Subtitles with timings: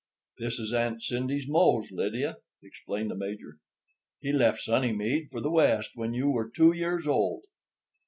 [0.39, 3.59] "This is Aunt Cindy's Mose, Lydia," explained the Major.
[4.19, 7.43] "He left Sunnymead for the West when you were two years old."